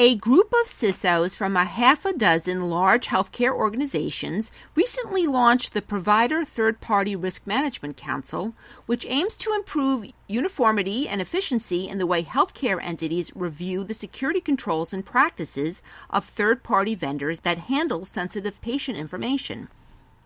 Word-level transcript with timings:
A 0.00 0.14
group 0.14 0.54
of 0.62 0.68
CISOs 0.68 1.34
from 1.34 1.56
a 1.56 1.64
half 1.64 2.04
a 2.04 2.12
dozen 2.12 2.70
large 2.70 3.08
healthcare 3.08 3.52
organizations 3.52 4.52
recently 4.76 5.26
launched 5.26 5.72
the 5.72 5.82
Provider 5.82 6.44
Third 6.44 6.80
Party 6.80 7.16
Risk 7.16 7.48
Management 7.48 7.96
Council, 7.96 8.54
which 8.86 9.04
aims 9.08 9.34
to 9.38 9.52
improve 9.54 10.12
uniformity 10.28 11.08
and 11.08 11.20
efficiency 11.20 11.88
in 11.88 11.98
the 11.98 12.06
way 12.06 12.22
healthcare 12.22 12.80
entities 12.80 13.32
review 13.34 13.82
the 13.82 13.92
security 13.92 14.40
controls 14.40 14.92
and 14.92 15.04
practices 15.04 15.82
of 16.10 16.24
third 16.24 16.62
party 16.62 16.94
vendors 16.94 17.40
that 17.40 17.58
handle 17.58 18.06
sensitive 18.06 18.60
patient 18.60 18.96
information. 18.96 19.66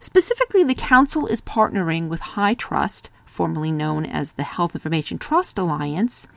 Specifically, 0.01 0.65
the 0.65 0.75
Council 0.75 1.27
is 1.27 1.41
partnering 1.41 2.09
with 2.09 2.21
HITRUST 2.21 3.09
formerly 3.33 3.73
known 3.73 4.05
as 4.05 4.33
the 4.33 4.43
Health 4.43 4.75
Information 4.75 5.19
Trust 5.19 5.57
Alliance, 5.57 6.29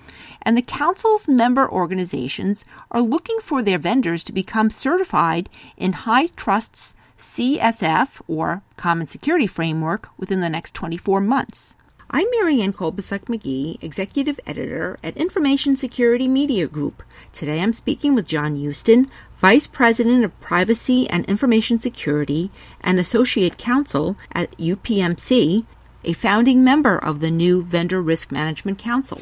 and 0.42 0.58
the 0.58 0.62
Council's 0.62 1.28
member 1.28 1.70
organizations 1.70 2.64
are 2.90 3.02
looking 3.02 3.40
for 3.42 3.62
their 3.62 3.78
vendors 3.78 4.24
to 4.24 4.32
become 4.32 4.70
certified 4.70 5.50
in 5.76 5.92
HITRUST's 5.92 6.96
CSF, 7.18 8.22
or 8.28 8.62
Common 8.78 9.08
Security 9.08 9.48
Framework, 9.48 10.10
within 10.18 10.40
the 10.40 10.50
next 10.50 10.74
24 10.74 11.20
months. 11.20 11.76
I'm 12.10 12.28
Marianne 12.40 12.72
Kolbasuk 12.72 13.26
McGee, 13.26 13.84
Executive 13.84 14.40
Editor 14.46 14.98
at 15.04 15.18
Information 15.18 15.76
Security 15.76 16.28
Media 16.28 16.68
Group. 16.68 17.04
Today 17.34 17.62
I'm 17.62 17.74
speaking 17.74 18.16
with 18.16 18.28
John 18.28 18.56
Houston, 18.56 19.10
Vice 19.38 19.68
President 19.68 20.24
of 20.24 20.40
Privacy 20.40 21.10
and 21.10 21.26
Information 21.26 21.80
Security 21.80 22.52
and 22.80 23.00
Associate 23.00 23.58
Counsel 23.58 24.16
at 24.32 24.56
UPMC, 24.58 25.66
a 26.06 26.14
founding 26.14 26.64
member 26.64 26.98
of 26.98 27.20
the 27.20 27.32
new 27.32 27.64
Vendor 27.64 28.02
Risk 28.02 28.32
Management 28.32 28.78
Council. 28.78 29.22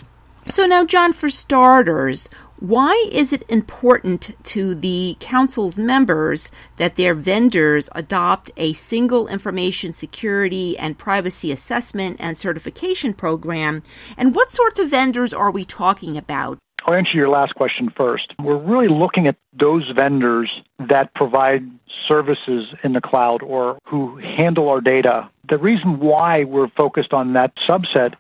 So, 0.49 0.65
now, 0.65 0.85
John, 0.85 1.13
for 1.13 1.29
starters, 1.29 2.29
why 2.59 3.09
is 3.11 3.33
it 3.33 3.43
important 3.49 4.31
to 4.43 4.73
the 4.73 5.17
council's 5.19 5.77
members 5.77 6.49
that 6.77 6.95
their 6.95 7.13
vendors 7.13 7.89
adopt 7.93 8.51
a 8.55 8.73
single 8.73 9.27
information 9.27 9.93
security 9.93 10.77
and 10.77 10.97
privacy 10.97 11.51
assessment 11.51 12.17
and 12.19 12.37
certification 12.37 13.13
program? 13.13 13.83
And 14.15 14.33
what 14.33 14.53
sorts 14.53 14.79
of 14.79 14.89
vendors 14.89 15.33
are 15.33 15.51
we 15.51 15.65
talking 15.65 16.15
about? 16.15 16.57
I'll 16.85 16.93
answer 16.93 17.17
your 17.17 17.29
last 17.29 17.55
question 17.55 17.89
first. 17.89 18.33
We're 18.39 18.57
really 18.57 18.89
looking 18.89 19.27
at 19.27 19.37
those 19.53 19.89
vendors 19.89 20.61
that 20.79 21.13
provide 21.13 21.69
services 21.87 22.73
in 22.83 22.93
the 22.93 23.01
cloud 23.01 23.41
or 23.41 23.77
who 23.85 24.17
handle 24.17 24.69
our 24.69 24.81
data. 24.81 25.29
The 25.47 25.57
reason 25.57 25.99
why 25.99 26.45
we're 26.45 26.69
focused 26.69 27.13
on 27.13 27.33
that 27.33 27.55
subset 27.55 28.15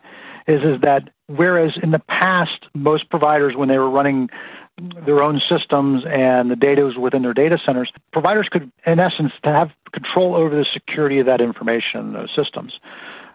is, 0.47 0.63
is 0.63 0.81
that 0.81 1.09
whereas 1.27 1.77
in 1.77 1.91
the 1.91 1.99
past, 1.99 2.67
most 2.73 3.09
providers, 3.09 3.55
when 3.55 3.69
they 3.69 3.77
were 3.77 3.89
running 3.89 4.29
their 4.77 5.21
own 5.21 5.39
systems 5.39 6.03
and 6.05 6.49
the 6.49 6.55
data 6.55 6.83
was 6.83 6.97
within 6.97 7.21
their 7.21 7.33
data 7.33 7.57
centers, 7.57 7.93
providers 8.11 8.49
could, 8.49 8.71
in 8.85 8.99
essence, 8.99 9.33
have 9.43 9.73
control 9.91 10.35
over 10.35 10.55
the 10.55 10.65
security 10.65 11.19
of 11.19 11.27
that 11.27 11.41
information 11.41 12.01
in 12.01 12.13
those 12.13 12.31
systems. 12.31 12.79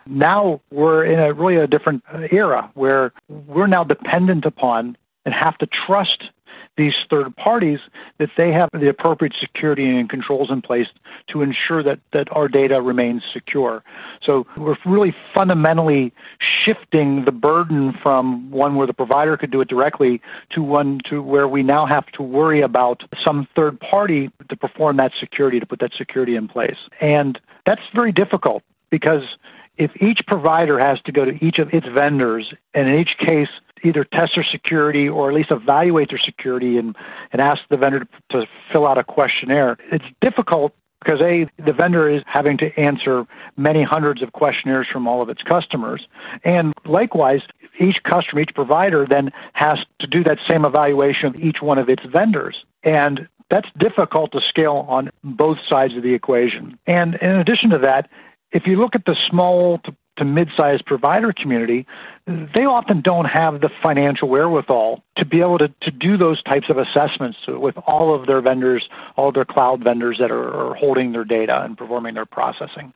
Now 0.06 0.60
we're 0.70 1.04
in 1.04 1.18
a 1.18 1.32
really 1.32 1.56
a 1.56 1.66
different 1.66 2.02
era 2.30 2.70
where 2.74 3.12
we're 3.28 3.66
now 3.66 3.84
dependent 3.84 4.44
upon 4.46 4.96
and 5.24 5.34
have 5.34 5.58
to 5.58 5.66
trust 5.66 6.30
these 6.78 7.04
third 7.10 7.36
parties 7.36 7.80
that 8.18 8.30
they 8.36 8.52
have 8.52 8.70
the 8.72 8.88
appropriate 8.88 9.34
security 9.34 9.98
and 9.98 10.08
controls 10.08 10.48
in 10.48 10.62
place 10.62 10.88
to 11.26 11.42
ensure 11.42 11.82
that, 11.82 11.98
that 12.12 12.34
our 12.34 12.48
data 12.48 12.80
remains 12.80 13.24
secure. 13.24 13.82
So 14.20 14.46
we're 14.56 14.76
really 14.86 15.14
fundamentally 15.34 16.14
shifting 16.38 17.24
the 17.24 17.32
burden 17.32 17.92
from 17.92 18.50
one 18.50 18.76
where 18.76 18.86
the 18.86 18.94
provider 18.94 19.36
could 19.36 19.50
do 19.50 19.60
it 19.60 19.68
directly 19.68 20.22
to 20.50 20.62
one 20.62 21.00
to 21.00 21.20
where 21.20 21.48
we 21.48 21.64
now 21.64 21.84
have 21.84 22.06
to 22.12 22.22
worry 22.22 22.60
about 22.60 23.04
some 23.18 23.48
third 23.56 23.80
party 23.80 24.30
to 24.48 24.56
perform 24.56 24.98
that 24.98 25.14
security, 25.14 25.58
to 25.58 25.66
put 25.66 25.80
that 25.80 25.92
security 25.92 26.36
in 26.36 26.46
place. 26.46 26.88
And 27.00 27.40
that's 27.64 27.88
very 27.88 28.12
difficult 28.12 28.62
because 28.88 29.36
if 29.78 29.90
each 30.00 30.26
provider 30.26 30.78
has 30.78 31.00
to 31.02 31.12
go 31.12 31.24
to 31.24 31.44
each 31.44 31.58
of 31.58 31.74
its 31.74 31.88
vendors, 31.88 32.54
and 32.72 32.88
in 32.88 32.98
each 32.98 33.18
case 33.18 33.50
either 33.82 34.04
test 34.04 34.34
their 34.34 34.44
security 34.44 35.08
or 35.08 35.28
at 35.28 35.34
least 35.34 35.50
evaluate 35.50 36.10
their 36.10 36.18
security 36.18 36.78
and, 36.78 36.96
and 37.32 37.40
ask 37.40 37.66
the 37.68 37.76
vendor 37.76 38.00
to, 38.00 38.08
to 38.30 38.46
fill 38.70 38.86
out 38.86 38.98
a 38.98 39.04
questionnaire. 39.04 39.78
It's 39.90 40.06
difficult 40.20 40.74
because 41.00 41.20
A, 41.20 41.48
the 41.58 41.72
vendor 41.72 42.08
is 42.08 42.22
having 42.26 42.56
to 42.58 42.78
answer 42.78 43.26
many 43.56 43.82
hundreds 43.82 44.22
of 44.22 44.32
questionnaires 44.32 44.86
from 44.86 45.06
all 45.06 45.22
of 45.22 45.28
its 45.28 45.42
customers. 45.42 46.08
And 46.44 46.74
likewise, 46.84 47.42
each 47.78 48.02
customer, 48.02 48.40
each 48.40 48.54
provider 48.54 49.06
then 49.06 49.32
has 49.52 49.86
to 50.00 50.06
do 50.06 50.24
that 50.24 50.40
same 50.40 50.64
evaluation 50.64 51.28
of 51.28 51.36
each 51.36 51.62
one 51.62 51.78
of 51.78 51.88
its 51.88 52.04
vendors. 52.04 52.64
And 52.82 53.28
that's 53.48 53.70
difficult 53.78 54.32
to 54.32 54.40
scale 54.40 54.84
on 54.88 55.10
both 55.22 55.64
sides 55.64 55.94
of 55.94 56.02
the 56.02 56.14
equation. 56.14 56.78
And 56.86 57.14
in 57.16 57.36
addition 57.36 57.70
to 57.70 57.78
that, 57.78 58.10
if 58.50 58.66
you 58.66 58.78
look 58.78 58.94
at 58.94 59.04
the 59.04 59.14
small 59.14 59.78
to 59.78 59.94
to 60.18 60.24
mid-sized 60.24 60.84
provider 60.84 61.32
community, 61.32 61.86
they 62.26 62.64
often 62.64 63.00
don't 63.00 63.24
have 63.24 63.60
the 63.60 63.68
financial 63.68 64.28
wherewithal 64.28 65.02
to 65.16 65.24
be 65.24 65.40
able 65.40 65.58
to, 65.58 65.68
to 65.80 65.90
do 65.90 66.16
those 66.16 66.42
types 66.42 66.68
of 66.68 66.76
assessments 66.76 67.46
with 67.46 67.78
all 67.86 68.14
of 68.14 68.26
their 68.26 68.40
vendors, 68.40 68.88
all 69.16 69.32
their 69.32 69.44
cloud 69.44 69.82
vendors 69.82 70.18
that 70.18 70.30
are, 70.30 70.70
are 70.70 70.74
holding 70.74 71.12
their 71.12 71.24
data 71.24 71.62
and 71.64 71.78
performing 71.78 72.14
their 72.14 72.26
processing. 72.26 72.92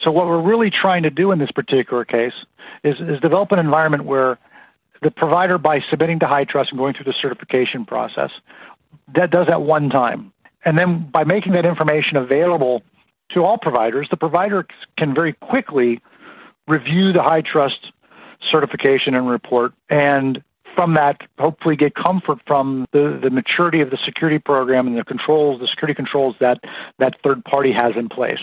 So 0.00 0.10
what 0.12 0.26
we're 0.26 0.40
really 0.40 0.70
trying 0.70 1.02
to 1.02 1.10
do 1.10 1.32
in 1.32 1.38
this 1.38 1.50
particular 1.50 2.04
case 2.04 2.46
is, 2.82 3.00
is 3.00 3.20
develop 3.20 3.52
an 3.52 3.58
environment 3.58 4.04
where 4.04 4.38
the 5.02 5.10
provider, 5.10 5.58
by 5.58 5.80
submitting 5.80 6.18
to 6.20 6.26
HITRUST 6.26 6.70
and 6.70 6.78
going 6.78 6.94
through 6.94 7.04
the 7.04 7.12
certification 7.12 7.84
process, 7.84 8.40
that 9.14 9.30
does 9.30 9.46
that 9.46 9.62
one 9.62 9.90
time. 9.90 10.32
And 10.64 10.76
then 10.76 11.00
by 11.10 11.24
making 11.24 11.52
that 11.52 11.64
information 11.64 12.18
available 12.18 12.82
to 13.30 13.44
all 13.44 13.56
providers, 13.58 14.08
the 14.10 14.16
provider 14.16 14.66
can 14.96 15.14
very 15.14 15.32
quickly 15.32 16.00
review 16.70 17.12
the 17.12 17.22
HITRUST 17.22 17.92
certification 18.40 19.14
and 19.14 19.28
report 19.28 19.74
and 19.88 20.42
from 20.74 20.94
that 20.94 21.26
hopefully 21.38 21.76
get 21.76 21.94
comfort 21.94 22.40
from 22.46 22.86
the, 22.92 23.10
the 23.10 23.30
maturity 23.30 23.80
of 23.80 23.90
the 23.90 23.96
security 23.96 24.38
program 24.38 24.86
and 24.86 24.96
the 24.96 25.04
controls, 25.04 25.60
the 25.60 25.66
security 25.66 25.94
controls 25.94 26.36
that 26.38 26.64
that 26.98 27.20
third 27.22 27.44
party 27.44 27.72
has 27.72 27.96
in 27.96 28.08
place. 28.08 28.40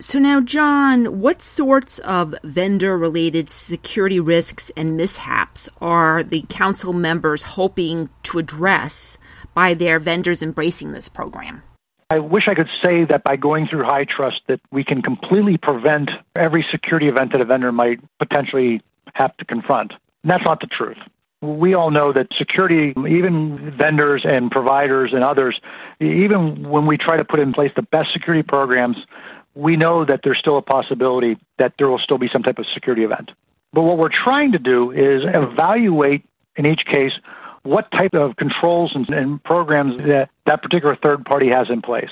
So 0.00 0.18
now, 0.18 0.40
John, 0.40 1.20
what 1.20 1.40
sorts 1.40 2.00
of 2.00 2.34
vendor-related 2.42 3.48
security 3.48 4.18
risks 4.18 4.70
and 4.76 4.96
mishaps 4.96 5.68
are 5.80 6.24
the 6.24 6.44
council 6.48 6.92
members 6.92 7.44
hoping 7.44 8.10
to 8.24 8.38
address 8.38 9.18
by 9.54 9.72
their 9.72 10.00
vendors 10.00 10.42
embracing 10.42 10.92
this 10.92 11.08
program? 11.08 11.62
I 12.10 12.18
wish 12.18 12.48
I 12.48 12.54
could 12.54 12.68
say 12.82 13.04
that 13.04 13.24
by 13.24 13.36
going 13.36 13.66
through 13.66 13.84
HITRUST 13.84 14.46
that 14.46 14.60
we 14.70 14.84
can 14.84 15.02
completely 15.02 15.56
prevent 15.56 16.10
every 16.36 16.62
security 16.62 17.08
event 17.08 17.32
that 17.32 17.40
a 17.40 17.44
vendor 17.44 17.72
might 17.72 18.00
potentially 18.18 18.82
have 19.14 19.36
to 19.38 19.44
confront. 19.44 19.92
And 19.92 20.30
that's 20.30 20.44
not 20.44 20.60
the 20.60 20.66
truth. 20.66 20.98
We 21.40 21.74
all 21.74 21.90
know 21.90 22.12
that 22.12 22.32
security, 22.32 22.94
even 23.06 23.70
vendors 23.70 24.24
and 24.24 24.50
providers 24.50 25.12
and 25.12 25.22
others, 25.22 25.60
even 26.00 26.68
when 26.68 26.86
we 26.86 26.96
try 26.96 27.16
to 27.16 27.24
put 27.24 27.40
in 27.40 27.52
place 27.52 27.72
the 27.74 27.82
best 27.82 28.12
security 28.12 28.42
programs, 28.42 29.06
we 29.54 29.76
know 29.76 30.04
that 30.04 30.22
there's 30.22 30.38
still 30.38 30.56
a 30.56 30.62
possibility 30.62 31.38
that 31.58 31.76
there 31.76 31.88
will 31.88 31.98
still 31.98 32.18
be 32.18 32.28
some 32.28 32.42
type 32.42 32.58
of 32.58 32.66
security 32.66 33.04
event. 33.04 33.32
But 33.72 33.82
what 33.82 33.98
we're 33.98 34.08
trying 34.08 34.52
to 34.52 34.58
do 34.58 34.90
is 34.90 35.24
evaluate 35.24 36.24
in 36.56 36.66
each 36.66 36.86
case 36.86 37.20
what 37.64 37.90
type 37.90 38.14
of 38.14 38.36
controls 38.36 38.94
and, 38.94 39.10
and, 39.10 39.42
programs 39.42 40.00
that 40.02 40.30
that 40.44 40.62
particular 40.62 40.94
third 40.94 41.24
party 41.26 41.48
has 41.48 41.70
in 41.70 41.82
place. 41.82 42.10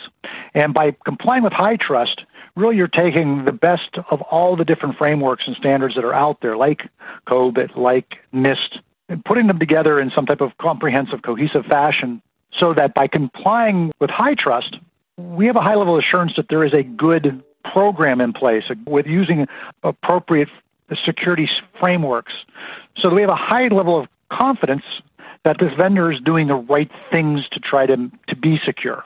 And 0.54 0.74
by 0.74 0.96
complying 1.04 1.42
with 1.42 1.52
HITRUST, 1.52 2.24
really 2.56 2.76
you're 2.76 2.88
taking 2.88 3.44
the 3.44 3.52
best 3.52 3.98
of 4.10 4.20
all 4.22 4.56
the 4.56 4.64
different 4.64 4.96
frameworks 4.96 5.46
and 5.46 5.54
standards 5.54 5.94
that 5.94 6.04
are 6.04 6.14
out 6.14 6.40
there, 6.40 6.56
like 6.56 6.88
COBIT, 7.26 7.76
like 7.76 8.18
NIST, 8.34 8.80
and 9.08 9.24
putting 9.24 9.46
them 9.46 9.58
together 9.58 10.00
in 10.00 10.10
some 10.10 10.26
type 10.26 10.40
of 10.40 10.56
comprehensive, 10.58 11.22
cohesive 11.22 11.66
fashion 11.66 12.22
so 12.50 12.72
that 12.72 12.94
by 12.94 13.06
complying 13.06 13.92
with 14.00 14.10
HITRUST, 14.10 14.80
we 15.16 15.46
have 15.46 15.56
a 15.56 15.60
high 15.60 15.74
level 15.74 15.94
of 15.94 15.98
assurance 15.98 16.36
that 16.36 16.48
there 16.48 16.64
is 16.64 16.72
a 16.72 16.82
good 16.82 17.42
program 17.62 18.20
in 18.20 18.32
place 18.32 18.70
with 18.86 19.06
using 19.06 19.46
appropriate 19.82 20.48
security 20.94 21.48
frameworks 21.78 22.44
so 22.96 23.08
that 23.08 23.14
we 23.14 23.20
have 23.20 23.30
a 23.30 23.34
high 23.34 23.68
level 23.68 23.98
of 23.98 24.08
confidence 24.28 25.02
that 25.44 25.58
this 25.58 25.72
vendor 25.74 26.10
is 26.10 26.20
doing 26.20 26.46
the 26.46 26.56
right 26.56 26.90
things 27.10 27.48
to 27.50 27.60
try 27.60 27.86
to, 27.86 28.10
to 28.28 28.36
be 28.36 28.58
secure. 28.58 29.04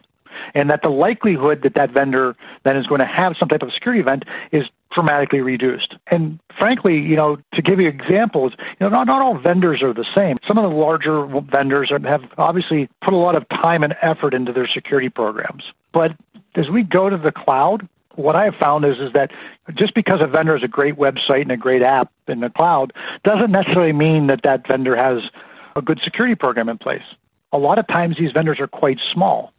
And 0.54 0.68
that 0.70 0.82
the 0.82 0.90
likelihood 0.90 1.62
that 1.62 1.74
that 1.74 1.90
vendor 1.90 2.36
then 2.62 2.76
is 2.76 2.86
going 2.86 2.98
to 2.98 3.06
have 3.06 3.38
some 3.38 3.48
type 3.48 3.62
of 3.62 3.72
security 3.72 4.00
event 4.00 4.26
is 4.52 4.68
dramatically 4.90 5.40
reduced. 5.40 5.96
And 6.08 6.38
frankly, 6.50 6.98
you 6.98 7.16
know, 7.16 7.38
to 7.52 7.62
give 7.62 7.80
you 7.80 7.88
examples, 7.88 8.52
you 8.58 8.76
know, 8.80 8.88
not, 8.90 9.06
not 9.06 9.22
all 9.22 9.34
vendors 9.34 9.82
are 9.82 9.92
the 9.92 10.04
same. 10.04 10.36
Some 10.46 10.58
of 10.58 10.64
the 10.64 10.76
larger 10.76 11.24
vendors 11.26 11.90
have 11.90 12.30
obviously 12.38 12.88
put 13.00 13.14
a 13.14 13.16
lot 13.16 13.34
of 13.34 13.48
time 13.48 13.82
and 13.82 13.96
effort 14.02 14.34
into 14.34 14.52
their 14.52 14.66
security 14.66 15.08
programs. 15.08 15.72
But 15.92 16.14
as 16.54 16.70
we 16.70 16.82
go 16.82 17.08
to 17.08 17.16
the 17.16 17.32
cloud, 17.32 17.88
what 18.14 18.36
I 18.36 18.44
have 18.44 18.56
found 18.56 18.84
is, 18.84 18.98
is 18.98 19.12
that 19.12 19.32
just 19.74 19.94
because 19.94 20.20
a 20.20 20.26
vendor 20.26 20.54
has 20.54 20.62
a 20.62 20.68
great 20.68 20.96
website 20.96 21.42
and 21.42 21.52
a 21.52 21.56
great 21.56 21.82
app 21.82 22.10
in 22.26 22.40
the 22.40 22.50
cloud 22.50 22.92
doesn't 23.22 23.50
necessarily 23.50 23.92
mean 23.92 24.26
that 24.28 24.42
that 24.42 24.66
vendor 24.66 24.96
has 24.96 25.30
a 25.76 25.82
good 25.82 26.00
security 26.00 26.34
program 26.34 26.68
in 26.68 26.78
place. 26.78 27.04
a 27.52 27.58
lot 27.58 27.78
of 27.78 27.86
times 27.86 28.16
these 28.16 28.32
vendors 28.32 28.58
are 28.60 28.66
quite 28.66 28.98
small. 28.98 29.52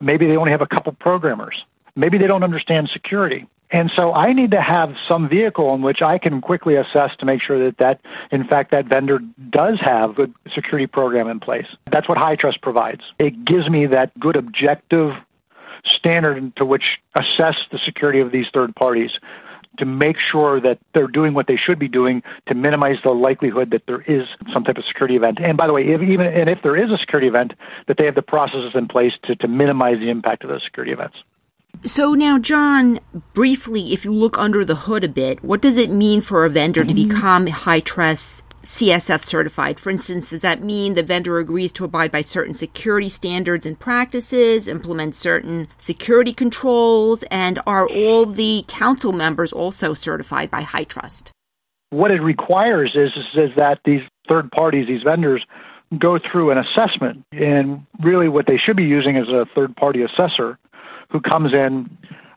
Maybe 0.00 0.26
they 0.26 0.36
only 0.36 0.50
have 0.50 0.60
a 0.60 0.66
couple 0.66 0.92
programmers. 0.92 1.64
Maybe 1.94 2.18
they 2.18 2.26
don't 2.26 2.42
understand 2.42 2.88
security. 2.88 3.46
And 3.70 3.90
so 3.90 4.14
I 4.14 4.32
need 4.32 4.50
to 4.52 4.60
have 4.60 4.98
some 4.98 5.28
vehicle 5.28 5.74
in 5.74 5.82
which 5.82 6.00
I 6.00 6.18
can 6.18 6.40
quickly 6.40 6.76
assess 6.76 7.14
to 7.16 7.26
make 7.26 7.40
sure 7.42 7.58
that, 7.58 7.76
that 7.78 8.00
in 8.30 8.44
fact, 8.44 8.70
that 8.70 8.86
vendor 8.86 9.20
does 9.50 9.78
have 9.80 10.10
a 10.10 10.14
good 10.14 10.34
security 10.48 10.86
program 10.86 11.28
in 11.28 11.38
place. 11.38 11.66
That's 11.86 12.08
what 12.08 12.18
HITRUST 12.18 12.60
provides. 12.60 13.12
It 13.18 13.44
gives 13.44 13.68
me 13.68 13.86
that 13.86 14.18
good 14.18 14.36
objective 14.36 15.16
standard 15.84 16.56
to 16.56 16.64
which 16.64 17.00
assess 17.14 17.66
the 17.70 17.78
security 17.78 18.20
of 18.20 18.32
these 18.32 18.48
third 18.48 18.74
parties 18.74 19.20
to 19.78 19.86
make 19.86 20.18
sure 20.18 20.60
that 20.60 20.78
they're 20.92 21.08
doing 21.08 21.34
what 21.34 21.46
they 21.46 21.56
should 21.56 21.78
be 21.78 21.88
doing 21.88 22.22
to 22.46 22.54
minimize 22.54 23.00
the 23.02 23.14
likelihood 23.14 23.70
that 23.70 23.86
there 23.86 24.02
is 24.02 24.28
some 24.52 24.64
type 24.64 24.78
of 24.78 24.84
security 24.84 25.16
event. 25.16 25.40
And 25.40 25.56
by 25.56 25.66
the 25.66 25.72
way, 25.72 25.86
if 25.88 26.02
even 26.02 26.26
and 26.26 26.48
if 26.50 26.62
there 26.62 26.76
is 26.76 26.90
a 26.90 26.98
security 26.98 27.28
event, 27.28 27.54
that 27.86 27.96
they 27.96 28.04
have 28.04 28.14
the 28.14 28.22
processes 28.22 28.74
in 28.74 28.88
place 28.88 29.18
to, 29.22 29.36
to 29.36 29.48
minimize 29.48 29.98
the 29.98 30.10
impact 30.10 30.44
of 30.44 30.50
those 30.50 30.62
security 30.62 30.92
events. 30.92 31.24
So 31.84 32.14
now, 32.14 32.38
John, 32.38 32.98
briefly, 33.34 33.92
if 33.92 34.04
you 34.04 34.12
look 34.12 34.36
under 34.36 34.64
the 34.64 34.74
hood 34.74 35.04
a 35.04 35.08
bit, 35.08 35.44
what 35.44 35.60
does 35.60 35.78
it 35.78 35.90
mean 35.90 36.22
for 36.22 36.44
a 36.44 36.50
vendor 36.50 36.84
to 36.84 36.92
mm-hmm. 36.92 37.08
become 37.08 37.46
HITRUST 37.46 38.42
CSF 38.68 39.24
certified? 39.24 39.80
For 39.80 39.88
instance, 39.88 40.28
does 40.28 40.42
that 40.42 40.62
mean 40.62 40.92
the 40.92 41.02
vendor 41.02 41.38
agrees 41.38 41.72
to 41.72 41.86
abide 41.86 42.12
by 42.12 42.20
certain 42.20 42.52
security 42.52 43.08
standards 43.08 43.64
and 43.64 43.78
practices, 43.78 44.68
implement 44.68 45.14
certain 45.14 45.68
security 45.78 46.34
controls, 46.34 47.22
and 47.30 47.60
are 47.66 47.88
all 47.88 48.26
the 48.26 48.66
council 48.68 49.12
members 49.12 49.54
also 49.54 49.94
certified 49.94 50.50
by 50.50 50.60
HITRUST? 50.60 51.30
What 51.88 52.10
it 52.10 52.20
requires 52.20 52.94
is, 52.94 53.16
is, 53.16 53.34
is 53.34 53.54
that 53.56 53.80
these 53.84 54.02
third 54.28 54.52
parties, 54.52 54.86
these 54.86 55.02
vendors, 55.02 55.46
go 55.96 56.18
through 56.18 56.50
an 56.50 56.58
assessment. 56.58 57.24
And 57.32 57.86
really 58.00 58.28
what 58.28 58.44
they 58.44 58.58
should 58.58 58.76
be 58.76 58.84
using 58.84 59.16
is 59.16 59.28
a 59.30 59.46
third-party 59.46 60.02
assessor 60.02 60.58
who 61.08 61.22
comes 61.22 61.54
in, 61.54 61.88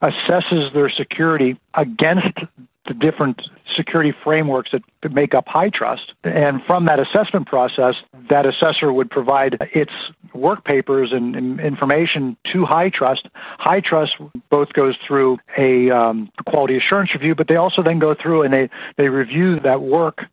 assesses 0.01 0.71
their 0.71 0.87
security 0.87 1.59
against 1.73 2.45
the 2.85 2.93
different 2.93 3.49
security 3.65 4.11
frameworks 4.11 4.71
that 4.71 5.13
make 5.13 5.33
up 5.33 5.47
HITRUST. 5.47 6.13
And 6.23 6.63
from 6.63 6.85
that 6.85 6.99
assessment 6.99 7.47
process, 7.47 8.01
that 8.27 8.45
assessor 8.45 8.91
would 8.91 9.09
provide 9.11 9.57
its 9.71 9.93
work 10.33 10.63
papers 10.63 11.13
and, 11.13 11.35
and 11.35 11.59
information 11.59 12.37
to 12.45 12.65
HITRUST. 12.65 13.27
High 13.35 13.81
trust 13.81 14.17
both 14.49 14.73
goes 14.73 14.97
through 14.97 15.39
a 15.57 15.91
um, 15.91 16.31
quality 16.45 16.77
assurance 16.77 17.13
review, 17.13 17.35
but 17.35 17.47
they 17.47 17.55
also 17.55 17.81
then 17.83 17.99
go 17.99 18.13
through 18.13 18.43
and 18.43 18.53
they, 18.53 18.69
they 18.95 19.09
review 19.09 19.59
that 19.59 19.81
work 19.81 20.27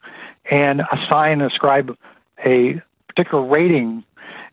and 0.51 0.83
assign, 0.91 1.41
ascribe 1.41 1.97
a 2.45 2.81
particular 3.09 3.45
rating. 3.45 4.05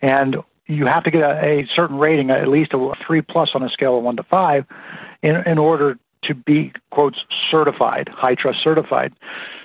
And 0.01 0.44
you 0.68 0.86
have 0.88 1.03
to 1.03 1.12
get 1.12 1.21
a, 1.21 1.62
a 1.62 1.65
certain 1.68 1.97
rating, 1.97 2.30
at 2.31 2.47
least 2.47 2.74
a 2.74 2.94
three 3.00 3.21
plus 3.21 3.56
on 3.56 3.63
a 3.63 3.69
scale 3.69 3.97
of 3.97 4.03
one 4.03 4.18
to 4.18 4.24
five, 4.24 4.65
in, 5.21 5.36
in 5.47 5.57
order 5.57 5.97
to 6.25 6.36
be, 6.36 6.72
quotes, 6.89 7.25
certified, 7.30 8.10
HITRUST 8.10 8.62
certified. 8.62 9.13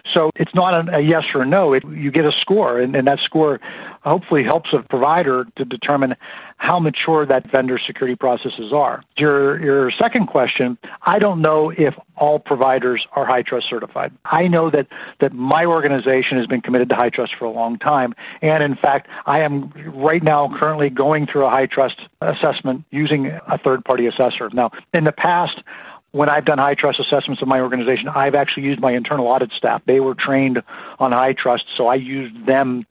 So 0.04 0.30
it's 0.34 0.54
not 0.54 0.88
a, 0.94 1.00
yes 1.00 1.34
or 1.34 1.42
a 1.42 1.46
no. 1.46 1.72
It, 1.72 1.84
you 1.84 2.10
get 2.10 2.24
a 2.24 2.32
score, 2.32 2.80
and, 2.80 2.96
and 2.96 3.06
that 3.06 3.20
score 3.20 3.60
hopefully 4.02 4.42
helps 4.42 4.72
a 4.72 4.82
provider 4.82 5.46
to 5.56 5.64
determine 5.64 6.16
how 6.56 6.78
mature 6.78 7.26
that 7.26 7.46
vendor 7.50 7.78
security 7.78 8.16
processes 8.16 8.72
are. 8.72 9.02
Your, 9.18 9.62
your 9.62 9.90
second 9.90 10.26
question, 10.26 10.78
I 11.02 11.18
don't 11.18 11.40
know 11.40 11.70
if 11.70 11.98
all 12.16 12.38
providers 12.38 13.06
are 13.12 13.26
HITRUST 13.26 13.68
certified. 13.68 14.12
I 14.24 14.48
know 14.48 14.70
that, 14.70 14.86
that 15.18 15.32
my 15.32 15.64
organization 15.66 16.38
has 16.38 16.46
been 16.46 16.60
committed 16.60 16.88
to 16.90 16.94
HITRUST 16.96 17.34
for 17.34 17.44
a 17.44 17.50
long 17.50 17.78
time, 17.78 18.14
and 18.40 18.62
in 18.62 18.74
fact, 18.74 19.08
I 19.26 19.40
am 19.40 19.70
right 19.86 20.22
now 20.22 20.48
currently 20.48 20.90
going 20.90 21.26
through 21.26 21.46
a 21.46 21.50
HITRUST 21.50 22.08
assessment 22.20 22.84
using 22.90 23.26
a 23.26 23.58
third-party 23.58 24.06
assessor. 24.06 24.50
Now, 24.52 24.70
in 24.92 25.04
the 25.04 25.12
past, 25.12 25.62
when 26.12 26.28
I've 26.28 26.44
done 26.44 26.58
HITRUST 26.58 26.98
assessments 26.98 27.42
of 27.42 27.48
my 27.48 27.60
organization, 27.60 28.08
I've 28.08 28.34
actually 28.34 28.64
used 28.64 28.80
my 28.80 28.92
internal 28.92 29.26
audit 29.26 29.52
staff. 29.52 29.82
They 29.86 30.00
were 30.00 30.14
trained 30.14 30.62
on 30.98 31.12
HITRUST, 31.12 31.68
so 31.68 31.86
I 31.86 31.94
used 31.94 32.46
them 32.46 32.86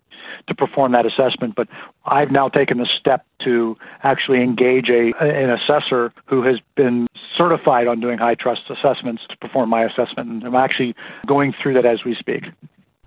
to 0.47 0.55
perform 0.55 0.91
that 0.93 1.05
assessment. 1.05 1.55
But 1.55 1.67
I've 2.05 2.31
now 2.31 2.49
taken 2.49 2.77
the 2.77 2.85
step 2.85 3.25
to 3.39 3.77
actually 4.03 4.41
engage 4.41 4.89
a 4.89 5.13
an 5.19 5.49
assessor 5.49 6.13
who 6.25 6.43
has 6.43 6.61
been 6.75 7.07
certified 7.33 7.87
on 7.87 7.99
doing 7.99 8.19
HITRUST 8.19 8.69
assessments 8.69 9.25
to 9.27 9.37
perform 9.37 9.69
my 9.69 9.83
assessment. 9.83 10.29
And 10.29 10.43
I'm 10.43 10.55
actually 10.55 10.95
going 11.25 11.51
through 11.51 11.73
that 11.73 11.85
as 11.85 12.03
we 12.03 12.13
speak. 12.13 12.51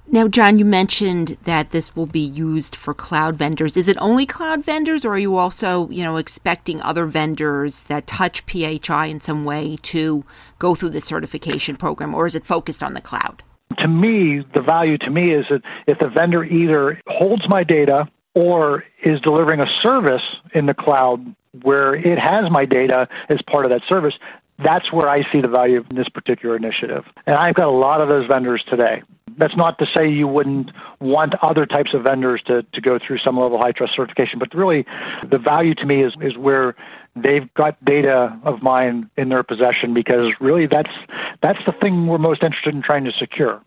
Now, 0.09 0.27
John, 0.27 0.59
you 0.59 0.65
mentioned 0.65 1.39
that 1.45 1.71
this 1.71 1.95
will 1.95 2.07
be 2.07 2.21
used 2.21 2.75
for 2.75 2.93
cloud 2.93 3.37
vendors. 3.37 3.77
Is 3.77 3.89
it 3.89 3.97
only 4.01 4.27
cloud 4.27 4.65
vendors, 4.65 5.05
or 5.05 5.15
are 5.15 5.19
you 5.19 5.37
also, 5.37 5.89
you 5.91 6.03
know, 6.03 6.17
expecting 6.17 6.83
other 6.83 7.07
vendors 7.07 7.85
that 7.85 8.09
touch 8.09 8.43
PHI 8.47 9.07
in 9.07 9.21
some 9.21 9.45
way 9.45 9.79
to 9.83 10.25
go 10.59 10.75
through 10.75 10.91
the 10.91 11.01
certification 11.01 11.77
program, 11.77 12.15
or 12.15 12.27
is 12.27 12.35
it 12.35 12.45
focused 12.45 12.83
on 12.83 12.95
the 12.95 13.01
cloud? 13.01 13.43
To 13.79 13.89
me, 13.89 14.41
the 14.41 14.61
value 14.61 14.99
to 14.99 15.11
me 15.11 15.31
is 15.31 15.49
that 15.49 15.63
if 15.87 16.01
the 16.01 16.09
vendor 16.09 16.45
either 16.45 17.01
holds 17.07 17.49
my 17.49 17.63
data 17.63 18.09
or 18.35 18.85
is 19.03 19.21
delivering 19.21 19.61
a 19.61 19.67
service 19.67 20.41
in 20.53 20.67
the 20.67 20.75
cloud 20.75 21.35
where 21.63 21.95
it 21.95 22.19
has 22.19 22.51
my 22.51 22.65
data 22.65 23.09
as 23.29 23.41
part 23.41 23.65
of 23.65 23.71
that 23.71 23.85
service, 23.85 24.19
that's 24.59 24.93
where 24.93 25.09
I 25.09 25.23
see 25.23 25.41
the 25.41 25.49
value 25.49 25.85
in 25.89 25.97
this 25.97 26.09
particular 26.09 26.57
initiative. 26.57 27.07
And 27.25 27.37
I've 27.37 27.55
got 27.55 27.69
a 27.69 27.71
lot 27.71 28.01
of 28.01 28.09
those 28.09 28.27
vendors 28.27 28.63
today. 28.63 29.03
That's 29.37 29.57
not 29.57 29.79
to 29.79 29.87
say 29.87 30.09
you 30.09 30.29
wouldn't 30.29 30.73
want 31.01 31.35
other 31.43 31.67
types 31.67 31.95
of 31.95 32.03
vendors 32.03 32.43
to, 32.43 32.63
to 32.63 32.81
go 32.81 32.99
through 32.99 33.19
some 33.19 33.39
level 33.39 33.61
of 33.61 33.67
HITRUST 33.67 33.95
certification, 33.95 34.39
but 34.39 34.55
really 34.55 34.87
the 35.25 35.39
value 35.39 35.75
to 35.75 35.87
me 35.87 36.03
is, 36.03 36.17
is 36.21 36.37
where 36.37 36.75
they've 37.15 37.53
got 37.55 37.83
data 37.85 38.39
of 38.45 38.63
mine 38.63 39.11
in 39.17 39.29
their 39.29 39.43
possession 39.43 39.95
because 39.95 40.41
really 40.41 40.67
that's, 40.67 40.93
that's 41.41 41.65
the 41.65 41.73
thing 41.73 42.07
we're 42.07 42.19
most 42.19 42.43
interested 42.43 42.75
in 42.75 42.83
trying 42.83 43.05
to 43.05 43.13
secure. 43.13 43.63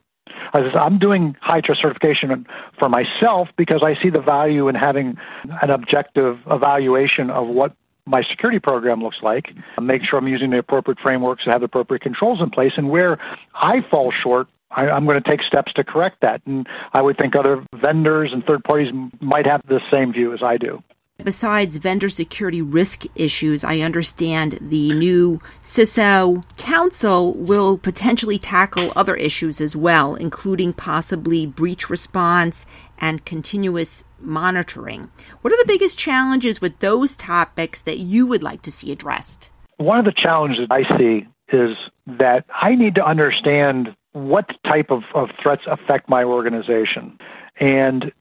I'm 0.53 0.97
doing 0.97 1.35
HITRUST 1.41 1.81
certification 1.81 2.47
for 2.73 2.89
myself 2.89 3.49
because 3.55 3.83
I 3.83 3.93
see 3.93 4.09
the 4.09 4.21
value 4.21 4.67
in 4.67 4.75
having 4.75 5.17
an 5.61 5.69
objective 5.69 6.39
evaluation 6.49 7.29
of 7.29 7.47
what 7.47 7.73
my 8.05 8.21
security 8.21 8.59
program 8.59 9.01
looks 9.01 9.23
like, 9.23 9.53
make 9.81 10.03
sure 10.03 10.19
I'm 10.19 10.27
using 10.27 10.51
the 10.51 10.59
appropriate 10.59 10.99
frameworks 10.99 11.43
and 11.43 11.51
have 11.51 11.61
the 11.61 11.65
appropriate 11.65 12.01
controls 12.01 12.39
in 12.39 12.51
place, 12.51 12.77
and 12.77 12.89
where 12.89 13.17
I 13.55 13.81
fall 13.81 14.11
short 14.11 14.47
I, 14.71 14.87
am 14.89 15.05
going 15.05 15.21
to 15.21 15.29
take 15.29 15.43
steps 15.43 15.73
to 15.73 15.83
correct 15.83 16.21
that. 16.21 16.41
And 16.45 16.67
I 16.93 17.01
would 17.01 17.17
think 17.17 17.35
other 17.35 17.63
vendors 17.73 18.33
and 18.33 18.45
third 18.45 18.63
parties 18.63 18.91
might 19.19 19.45
have 19.45 19.61
the 19.65 19.81
same 19.91 20.11
view 20.11 20.33
as 20.33 20.43
I 20.43 20.57
do. 20.57 20.83
Besides 21.23 21.77
vendor 21.77 22.09
security 22.09 22.61
risk 22.61 23.05
issues, 23.15 23.63
I 23.63 23.79
understand 23.79 24.59
the 24.61 24.93
new 24.93 25.39
CISO 25.63 26.43
Council 26.57 27.33
will 27.33 27.77
potentially 27.77 28.37
tackle 28.37 28.91
other 28.97 29.15
issues 29.15 29.61
as 29.61 29.77
well, 29.77 30.15
including 30.15 30.73
possibly 30.73 31.45
breach 31.45 31.89
response 31.89 32.65
and 32.99 33.23
continuous 33.23 34.03
monitoring. 34.19 35.09
What 35.41 35.53
are 35.53 35.57
the 35.57 35.67
biggest 35.67 35.97
challenges 35.97 36.59
with 36.59 36.79
those 36.79 37.15
topics 37.15 37.81
that 37.83 37.97
you 37.97 38.27
would 38.27 38.43
like 38.43 38.61
to 38.63 38.71
see 38.71 38.91
addressed? 38.91 39.49
One 39.77 39.99
of 39.99 40.05
the 40.05 40.11
challenges 40.11 40.67
I 40.69 40.83
see 40.97 41.27
is 41.47 41.77
that 42.07 42.45
I 42.49 42.75
need 42.75 42.95
to 42.95 43.05
understand 43.05 43.95
what 44.15 44.57
type 44.63 44.91
of, 44.91 45.03
of 45.13 45.31
threats 45.31 45.67
affect 45.67 46.09
my 46.09 46.23
organization. 46.23 47.19
And 47.59 48.13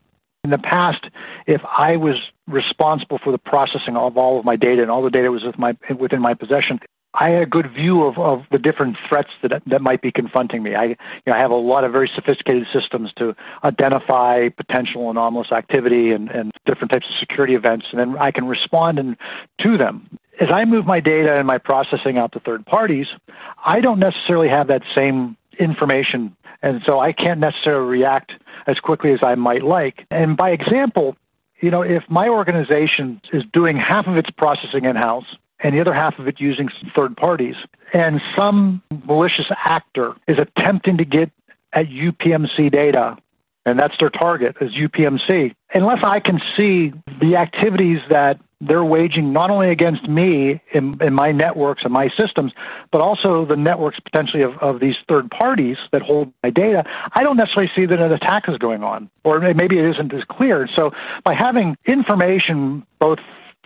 in 0.43 0.51
the 0.51 0.59
past, 0.59 1.09
if 1.47 1.65
I 1.65 1.97
was 1.97 2.33
responsible 2.49 3.19
for 3.19 3.31
the 3.31 3.39
processing 3.39 3.97
of 3.97 4.19
all 4.19 4.39
of 4.39 4.45
my 4.45 4.57
data 4.57 4.83
and 4.83 4.91
all 4.91 5.03
the 5.03 5.11
data 5.11 5.31
was 5.31 5.45
with 5.45 5.59
my, 5.59 5.77
within 5.97 6.21
my 6.21 6.35
possession, 6.35 6.81
I 7.15 7.31
had 7.31 7.43
a 7.45 7.47
good 7.47 7.69
view 7.69 8.03
of, 8.03 8.19
of 8.19 8.45
the 8.51 8.59
different 8.59 8.99
threats 8.99 9.31
that 9.43 9.63
that 9.67 9.83
might 9.83 10.03
be 10.03 10.11
confronting 10.11 10.65
me. 10.65 10.75
I, 10.75 10.85
you 10.85 10.97
know, 11.29 11.35
I 11.35 11.39
have 11.39 11.53
a 11.53 11.57
lot 11.57 11.85
of 11.85 11.93
very 11.93 12.09
sophisticated 12.09 12.67
systems 12.67 13.13
to 13.15 13.37
identify 13.63 14.49
potential 14.49 15.09
anomalous 15.11 15.53
activity 15.53 16.11
and, 16.11 16.29
and 16.29 16.51
different 16.65 16.91
types 16.91 17.09
of 17.09 17.15
security 17.15 17.55
events, 17.55 17.93
and 17.93 18.01
then 18.01 18.19
I 18.19 18.33
can 18.33 18.49
respond 18.49 19.17
to 19.59 19.77
them. 19.77 20.09
As 20.41 20.51
I 20.51 20.65
move 20.65 20.87
my 20.87 20.99
data 20.99 21.35
and 21.35 21.47
my 21.47 21.59
processing 21.59 22.19
out 22.19 22.33
to 22.33 22.41
third 22.41 22.67
parties, 22.67 23.15
I 23.65 23.81
don't 23.81 24.01
necessarily 24.01 24.49
have 24.49 24.67
that 24.67 24.83
same 24.93 25.37
information. 25.55 26.37
And 26.63 26.83
so 26.83 27.01
I 27.01 27.13
can't 27.13 27.41
necessarily 27.41 27.99
react 27.99 28.39
as 28.67 28.81
quickly 28.81 29.13
as 29.13 29.23
I 29.23 29.35
might 29.35 29.63
like. 29.63 30.07
And 30.11 30.37
by 30.37 30.51
example, 30.51 31.17
you 31.61 31.71
know, 31.71 31.83
if 31.83 32.09
my 32.11 32.29
organization 32.29 33.21
is 33.33 33.45
doing 33.45 33.77
half 33.77 34.07
of 34.07 34.17
its 34.17 34.31
processing 34.31 34.85
in-house 34.85 35.37
and 35.61 35.75
the 35.75 35.81
other 35.81 35.93
half 35.93 36.19
of 36.19 36.29
it 36.29 36.41
using 36.41 36.69
third 36.69 37.17
parties, 37.17 37.57
and 37.93 38.21
some 38.35 38.83
malicious 39.07 39.51
actor 39.65 40.15
is 40.27 40.39
attempting 40.39 40.99
to 40.99 41.05
get 41.05 41.31
at 41.73 41.89
UPMC 41.89 42.71
data 42.71 43.17
and 43.67 43.79
that's 43.79 43.97
their 43.97 44.11
target 44.11 44.57
is 44.61 44.75
UPMC. 44.75 45.55
Unless 45.73 46.03
I 46.03 46.21
can 46.21 46.41
see 46.55 46.93
the 47.21 47.37
activities 47.37 48.01
that 48.09 48.39
they're 48.67 48.85
waging 48.85 49.33
not 49.33 49.51
only 49.51 49.71
against 49.71 50.09
me 50.09 50.61
in, 50.73 51.01
in 51.01 51.15
my 51.15 51.33
networks 51.33 51.85
and 51.85 51.93
my 51.93 52.09
systems, 52.09 52.53
but 52.91 53.01
also 53.01 53.45
the 53.45 53.57
networks 53.57 54.01
potentially 54.01 54.43
of, 54.43 54.57
of 54.59 54.81
these 54.81 54.99
third 55.09 55.31
parties 55.31 55.79
that 55.93 56.03
hold 56.03 56.33
my 56.43 56.51
data, 56.51 56.85
I 57.13 57.23
don't 57.23 57.37
necessarily 57.37 57.69
see 57.69 57.87
that 57.87 58.01
an 58.01 58.13
attack 58.13 58.49
is 58.49 58.59
going 58.59 58.83
on, 58.83 59.11
or 59.23 59.41
maybe 59.41 59.79
it 59.79 59.85
isn't 59.85 60.13
as 60.13 60.25
clear. 60.25 60.67
So 60.67 60.93
by 61.23 61.35
having 61.35 61.77
information 61.85 62.87
both 62.99 63.21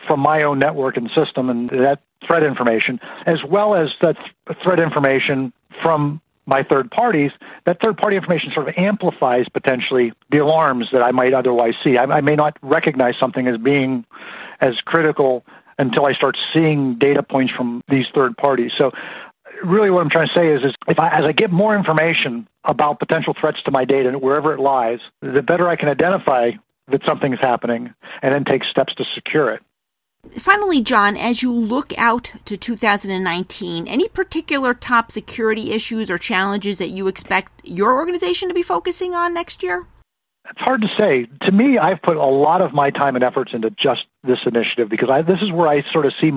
from 0.06 0.20
my 0.20 0.42
own 0.42 0.58
network 0.58 0.96
and 0.96 1.10
system 1.10 1.50
and 1.50 1.68
that 1.70 2.00
threat 2.24 2.42
information, 2.42 3.00
as 3.26 3.44
well 3.44 3.74
as 3.74 3.96
that 4.00 4.16
threat 4.60 4.80
information 4.80 5.52
from 5.70 6.20
my 6.48 6.62
third 6.62 6.90
parties, 6.90 7.30
that 7.64 7.78
third 7.78 7.98
party 7.98 8.16
information 8.16 8.50
sort 8.50 8.68
of 8.68 8.78
amplifies 8.78 9.48
potentially 9.50 10.14
the 10.30 10.38
alarms 10.38 10.90
that 10.90 11.02
I 11.02 11.12
might 11.12 11.34
otherwise 11.34 11.76
see. 11.76 11.98
I, 11.98 12.04
I 12.04 12.20
may 12.22 12.36
not 12.36 12.56
recognize 12.62 13.18
something 13.18 13.46
as 13.46 13.58
being 13.58 14.06
as 14.60 14.80
critical 14.80 15.44
until 15.78 16.06
I 16.06 16.14
start 16.14 16.38
seeing 16.52 16.94
data 16.94 17.22
points 17.22 17.52
from 17.52 17.82
these 17.88 18.08
third 18.08 18.36
parties. 18.36 18.72
So 18.72 18.94
really 19.62 19.90
what 19.90 20.00
I'm 20.00 20.08
trying 20.08 20.28
to 20.28 20.32
say 20.32 20.48
is, 20.48 20.64
is 20.64 20.74
if 20.88 20.98
I, 20.98 21.10
as 21.10 21.26
I 21.26 21.32
get 21.32 21.52
more 21.52 21.76
information 21.76 22.48
about 22.64 22.98
potential 22.98 23.34
threats 23.34 23.60
to 23.62 23.70
my 23.70 23.84
data 23.84 24.18
wherever 24.18 24.54
it 24.54 24.58
lies, 24.58 25.00
the 25.20 25.42
better 25.42 25.68
I 25.68 25.76
can 25.76 25.90
identify 25.90 26.52
that 26.88 27.04
something 27.04 27.34
is 27.34 27.40
happening 27.40 27.92
and 28.22 28.34
then 28.34 28.44
take 28.44 28.64
steps 28.64 28.94
to 28.94 29.04
secure 29.04 29.50
it. 29.50 29.62
Finally, 30.32 30.80
John, 30.82 31.16
as 31.16 31.42
you 31.42 31.52
look 31.52 31.96
out 31.96 32.32
to 32.44 32.56
2019, 32.56 33.88
any 33.88 34.08
particular 34.08 34.74
top 34.74 35.10
security 35.10 35.72
issues 35.72 36.10
or 36.10 36.18
challenges 36.18 36.78
that 36.78 36.88
you 36.88 37.06
expect 37.06 37.52
your 37.64 37.94
organization 37.94 38.48
to 38.48 38.54
be 38.54 38.62
focusing 38.62 39.14
on 39.14 39.32
next 39.32 39.62
year? 39.62 39.86
It's 40.50 40.62
hard 40.62 40.80
to 40.82 40.88
say. 40.88 41.26
To 41.42 41.52
me, 41.52 41.78
I've 41.78 42.00
put 42.00 42.16
a 42.16 42.24
lot 42.24 42.62
of 42.62 42.72
my 42.72 42.90
time 42.90 43.16
and 43.16 43.24
efforts 43.24 43.52
into 43.52 43.70
just 43.70 44.06
this 44.22 44.46
initiative 44.46 44.88
because 44.88 45.10
I, 45.10 45.22
this 45.22 45.42
is 45.42 45.52
where 45.52 45.68
I 45.68 45.82
sort 45.82 46.06
of 46.06 46.14
see 46.14 46.32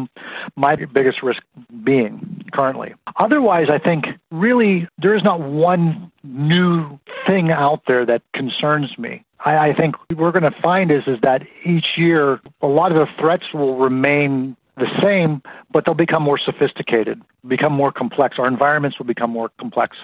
my 0.56 0.76
biggest 0.76 1.24
risk 1.24 1.44
being 1.84 2.44
currently. 2.52 2.94
Otherwise, 3.16 3.70
I 3.70 3.78
think 3.78 4.18
really 4.30 4.88
there 4.98 5.16
is 5.16 5.24
not 5.24 5.40
one 5.40 6.12
new 6.24 7.00
thing 7.26 7.52
out 7.52 7.86
there 7.86 8.06
that 8.06 8.22
concerns 8.34 8.98
me. 8.98 9.24
I, 9.44 9.70
I 9.70 9.74
think 9.74 9.96
we're 10.12 10.32
going 10.32 10.52
to 10.52 10.62
find 10.62 10.92
is, 10.92 11.08
is 11.08 11.20
that 11.22 11.46
each 11.64 11.98
year 11.98 12.42
a 12.62 12.68
lot 12.68 12.92
of 12.92 12.98
the 12.98 13.06
threats 13.06 13.54
will 13.54 13.78
remain 13.78 14.56
the 14.78 14.88
same, 15.02 15.42
but 15.72 15.86
they'll 15.86 15.94
become 15.94 16.24
more 16.24 16.38
sophisticated, 16.38 17.22
become 17.48 17.74
more 17.74 17.92
complex. 17.92 18.40
Our 18.40 18.48
environments 18.48 18.98
will 18.98 19.06
become 19.06 19.32
more 19.32 19.50
complex. 19.58 19.98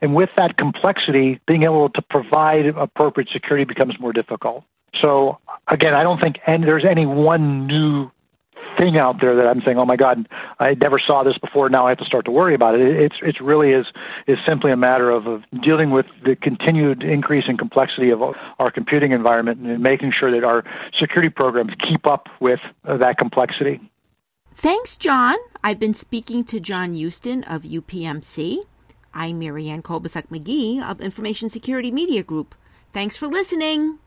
And 0.00 0.14
with 0.14 0.30
that 0.36 0.56
complexity, 0.56 1.40
being 1.46 1.62
able 1.62 1.88
to 1.90 2.02
provide 2.02 2.66
appropriate 2.66 3.28
security 3.28 3.64
becomes 3.64 3.98
more 3.98 4.12
difficult. 4.12 4.64
So 4.94 5.38
again, 5.68 5.94
I 5.94 6.02
don't 6.02 6.20
think 6.20 6.40
there's 6.46 6.84
any 6.84 7.06
one 7.06 7.66
new 7.66 8.10
thing 8.76 8.98
out 8.98 9.20
there 9.20 9.34
that 9.34 9.46
I'm 9.46 9.62
saying, 9.62 9.78
oh 9.78 9.86
my 9.86 9.96
God, 9.96 10.28
I 10.58 10.74
never 10.74 10.98
saw 10.98 11.22
this 11.22 11.38
before. 11.38 11.68
Now 11.68 11.86
I 11.86 11.90
have 11.90 11.98
to 11.98 12.04
start 12.04 12.24
to 12.26 12.30
worry 12.30 12.54
about 12.54 12.74
it. 12.74 12.80
It's 12.80 13.20
it's 13.22 13.40
really 13.40 13.72
is 13.72 13.92
is 14.26 14.38
simply 14.40 14.70
a 14.70 14.76
matter 14.76 15.10
of, 15.10 15.26
of 15.26 15.44
dealing 15.60 15.90
with 15.90 16.06
the 16.22 16.36
continued 16.36 17.02
increase 17.02 17.48
in 17.48 17.56
complexity 17.56 18.10
of 18.10 18.22
our 18.58 18.70
computing 18.70 19.12
environment 19.12 19.60
and 19.60 19.82
making 19.82 20.10
sure 20.10 20.30
that 20.30 20.44
our 20.44 20.64
security 20.92 21.30
programs 21.30 21.74
keep 21.78 22.06
up 22.06 22.28
with 22.40 22.60
uh, 22.84 22.96
that 22.96 23.18
complexity. 23.18 23.80
Thanks, 24.54 24.96
John. 24.96 25.36
I've 25.62 25.78
been 25.78 25.94
speaking 25.94 26.44
to 26.44 26.58
John 26.58 26.94
Houston 26.94 27.44
of 27.44 27.62
UPMC. 27.62 28.58
I'm 29.14 29.38
Marianne 29.38 29.82
Kolbasuk 29.82 30.28
McGee 30.28 30.82
of 30.82 31.00
Information 31.00 31.48
Security 31.48 31.90
Media 31.90 32.22
Group. 32.22 32.54
Thanks 32.92 33.16
for 33.16 33.26
listening. 33.26 33.98